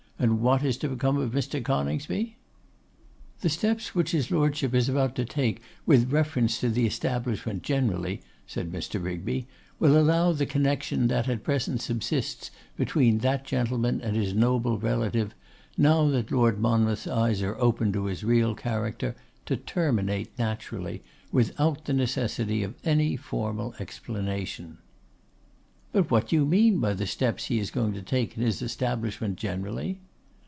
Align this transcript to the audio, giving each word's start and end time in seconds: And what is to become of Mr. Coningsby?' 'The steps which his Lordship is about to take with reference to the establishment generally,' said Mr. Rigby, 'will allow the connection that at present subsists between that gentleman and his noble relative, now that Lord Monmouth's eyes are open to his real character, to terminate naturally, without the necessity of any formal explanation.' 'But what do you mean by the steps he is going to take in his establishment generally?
And 0.21 0.39
what 0.39 0.63
is 0.63 0.77
to 0.77 0.89
become 0.89 1.17
of 1.17 1.31
Mr. 1.31 1.63
Coningsby?' 1.63 2.37
'The 3.39 3.49
steps 3.49 3.95
which 3.95 4.11
his 4.11 4.29
Lordship 4.29 4.75
is 4.75 4.87
about 4.87 5.15
to 5.15 5.25
take 5.25 5.63
with 5.87 6.11
reference 6.11 6.59
to 6.59 6.69
the 6.69 6.85
establishment 6.85 7.63
generally,' 7.63 8.21
said 8.45 8.71
Mr. 8.71 9.03
Rigby, 9.03 9.47
'will 9.79 9.97
allow 9.99 10.31
the 10.31 10.45
connection 10.45 11.07
that 11.07 11.27
at 11.27 11.41
present 11.43 11.81
subsists 11.81 12.51
between 12.77 13.17
that 13.19 13.45
gentleman 13.45 13.99
and 13.99 14.15
his 14.15 14.35
noble 14.35 14.77
relative, 14.77 15.33
now 15.75 16.07
that 16.09 16.29
Lord 16.29 16.59
Monmouth's 16.59 17.07
eyes 17.07 17.41
are 17.41 17.55
open 17.55 17.91
to 17.93 18.05
his 18.05 18.23
real 18.23 18.53
character, 18.53 19.15
to 19.47 19.57
terminate 19.57 20.29
naturally, 20.37 21.01
without 21.31 21.85
the 21.85 21.93
necessity 21.93 22.61
of 22.61 22.75
any 22.83 23.15
formal 23.15 23.73
explanation.' 23.79 24.77
'But 25.91 26.11
what 26.11 26.27
do 26.27 26.35
you 26.35 26.45
mean 26.45 26.79
by 26.79 26.93
the 26.93 27.07
steps 27.07 27.45
he 27.45 27.57
is 27.57 27.71
going 27.71 27.93
to 27.93 28.03
take 28.03 28.37
in 28.37 28.43
his 28.43 28.61
establishment 28.61 29.37
generally? 29.37 29.99